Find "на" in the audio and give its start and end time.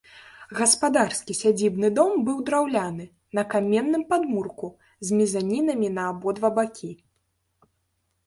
3.39-3.43, 5.99-6.07